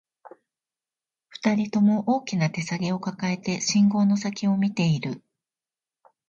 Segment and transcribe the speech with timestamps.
[1.29, 5.21] 二人とも、大きな手提げを抱えて、信号の先を見ている